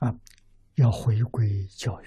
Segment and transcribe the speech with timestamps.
[0.00, 0.14] 啊，
[0.74, 2.06] 要回归教育，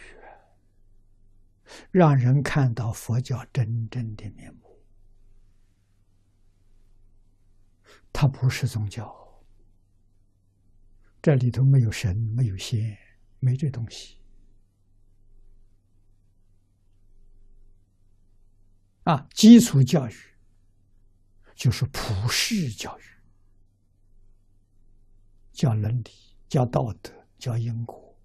[1.89, 4.59] 让人看到佛教真正的面目。
[8.11, 9.43] 它不是宗教，
[11.21, 12.97] 这里头没有神，没有仙，
[13.39, 14.17] 没这东西。
[19.03, 20.13] 啊，基础教育
[21.55, 23.03] 就是普世教育，
[25.51, 26.11] 教伦理，
[26.47, 28.15] 教道德，教因果。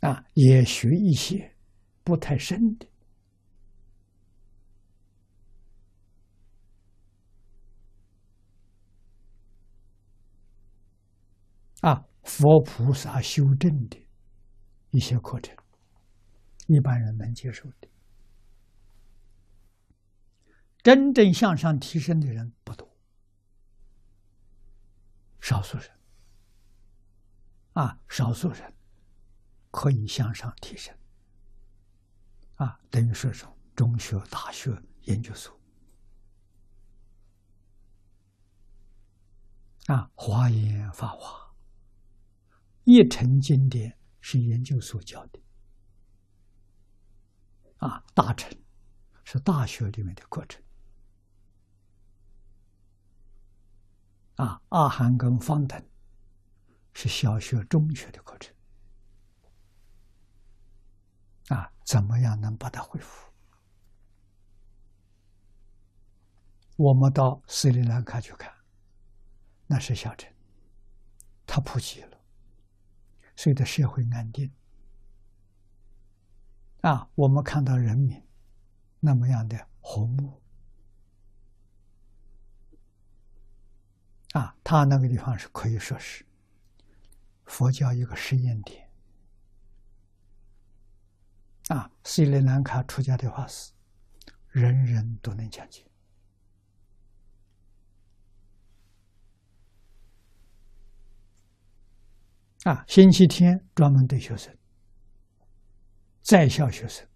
[0.00, 1.54] 啊，也学一些
[2.02, 2.88] 不太深的。
[11.82, 14.08] 啊，佛菩萨修正的
[14.92, 15.54] 一些课程，
[16.68, 17.88] 一般人能接受的。
[20.82, 22.91] 真正向上提升的人不多，
[25.42, 25.90] 少数人。
[27.74, 28.74] 啊，少数人
[29.70, 30.96] 可以向上提升。
[32.54, 34.70] 啊，等于说是中学、大学、
[35.02, 35.58] 研究所。
[39.86, 41.52] 啊，华严法华。
[42.84, 45.40] 一成经典是研究所教的，
[47.78, 48.50] 啊，大成
[49.24, 50.62] 是大学里面的课程，
[54.42, 55.80] 啊，阿含跟方等
[56.92, 58.52] 是小学、中学的课程，
[61.56, 63.30] 啊，怎么样能把它恢复？
[66.74, 68.52] 我们到斯里兰卡去看，
[69.68, 70.28] 那是小城，
[71.46, 72.18] 它普及了。
[73.36, 74.52] 随着社会安定，
[76.80, 78.20] 啊，我们看到人民
[78.98, 80.41] 那么样的和睦，
[84.32, 86.24] 啊，他那个地方是可以说是
[87.44, 88.88] 佛教一个实验点，
[91.68, 93.72] 啊，斯里兰卡出家的话是，
[94.48, 95.84] 人人都能讲经。
[102.64, 104.56] 啊，星期天专门对学生，
[106.22, 107.06] 在校学生，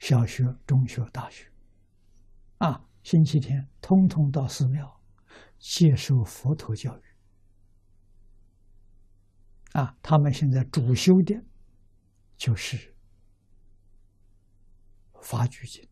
[0.00, 1.52] 小学、中学、大学，
[2.58, 5.01] 啊，星期天通通到寺庙
[5.58, 7.02] 接受佛陀教育。
[9.72, 11.42] 啊，他们现在主修的，
[12.36, 12.76] 就是
[15.22, 15.82] 《法句经》。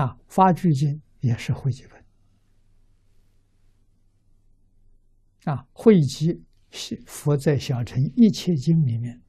[0.00, 2.02] 啊，《法句经》也是会集本。
[5.44, 6.42] 啊，汇集
[7.04, 9.20] 佛在小乘一切经里面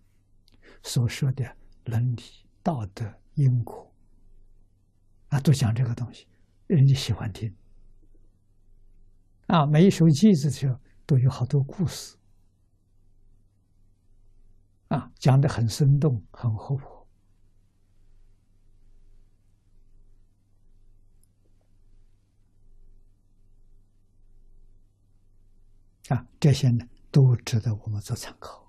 [0.84, 2.22] 所说的伦理、
[2.62, 3.94] 道德、因果，
[5.28, 6.26] 啊，都讲这个东西，
[6.76, 7.56] 人家喜欢听。
[9.48, 12.18] 啊，每一首偈子就都有好多故事，
[14.88, 17.08] 啊，讲的很生动，很活泼。
[26.10, 28.63] 啊，这些呢都值得我们做参考。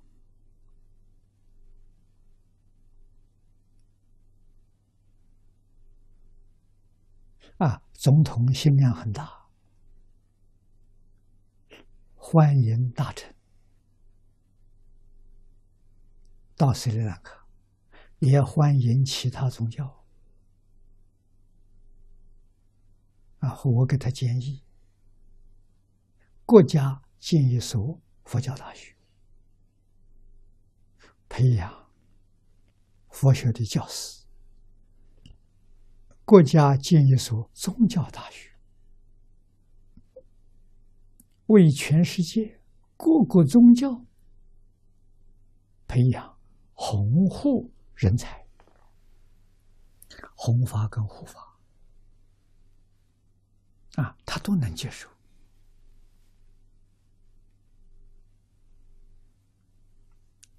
[7.59, 9.49] 啊，总统心量很大，
[12.15, 13.35] 欢迎大臣
[16.57, 17.47] 到斯里兰卡，
[18.19, 20.05] 也欢迎其他宗教。
[23.39, 24.63] 啊，我给他建议，
[26.45, 27.01] 国家。
[27.25, 28.95] 建一所佛教大学，
[31.27, 31.91] 培养
[33.09, 34.24] 佛学的教师；
[36.25, 38.51] 国家建一所宗教大学，
[41.47, 42.63] 为全世界
[42.97, 44.07] 各个宗教
[45.87, 46.39] 培养
[46.73, 48.47] 红护人才，
[50.35, 51.59] 弘法跟护法
[53.97, 55.11] 啊，他都能接受。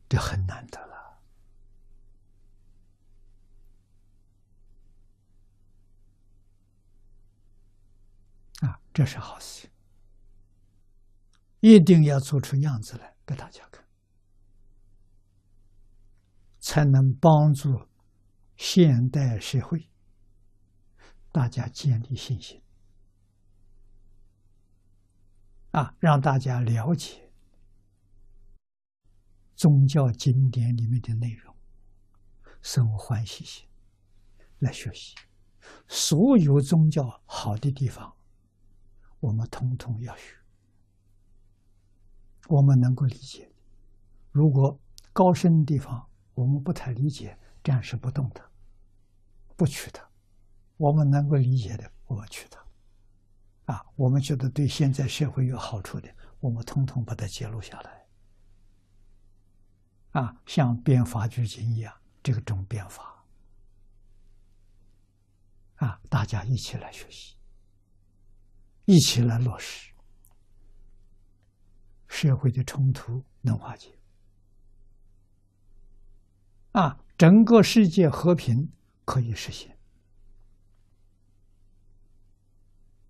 [0.07, 0.79] 这很难得
[8.65, 8.79] 啊！
[8.93, 9.69] 这是好事，
[11.59, 13.85] 一定要做出样子来给大家看，
[16.59, 17.87] 才能帮助
[18.55, 19.89] 现代社会
[21.31, 22.61] 大家建立信心
[25.71, 27.29] 啊，让大家了解。
[29.55, 31.55] 宗教经典里面的内容，
[32.61, 33.67] 生活欢喜心
[34.59, 35.15] 来学习。
[35.87, 38.14] 所有宗教好的地方，
[39.19, 40.35] 我们通通要学。
[42.47, 43.51] 我们能够理解，
[44.31, 44.79] 如果
[45.11, 48.41] 高深的地方我们不太理解，这样是不动的，
[49.55, 50.07] 不取它。
[50.77, 52.63] 我们能够理解的，我们取它。
[53.73, 56.07] 啊，我们觉得对现在社会有好处的，
[56.39, 58.05] 我们通通把它记录下来。
[60.11, 63.25] 啊，像编法句经一样，这个种编法，
[65.77, 67.35] 啊，大家一起来学习，
[68.85, 69.91] 一起来落实。
[72.07, 73.99] 社会的冲突能化解，
[76.71, 78.71] 啊，整个世界和平
[79.03, 79.77] 可以实现，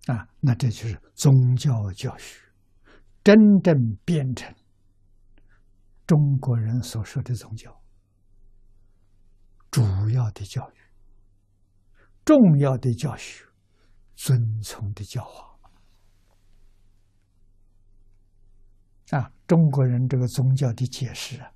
[0.07, 2.41] 啊，那这就是宗教教学
[3.23, 4.51] 真正变成
[6.07, 7.79] 中国人所说的宗教
[9.69, 10.75] 主要的教育、
[12.25, 13.45] 重要的教学、
[14.15, 15.53] 遵从的教化。
[19.11, 21.51] 啊，中国人这个宗教的解释啊，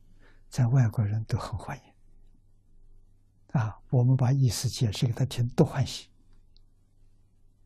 [0.49, 1.83] 在外国人都很欢迎。
[3.59, 6.07] 啊，我们把意思解释给他听，都欢喜。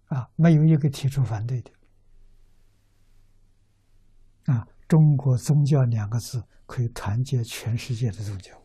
[0.06, 1.72] 啊，没有一个提出反对的。
[4.54, 8.63] 啊，中国宗教两个字可以团结全世界的宗教。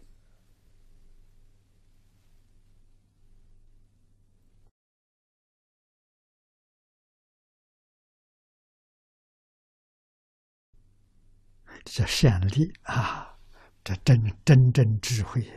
[11.91, 13.37] 这善力啊，
[13.83, 15.49] 这真真正智慧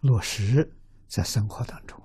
[0.00, 0.72] 落实
[1.08, 2.03] 在生活当中。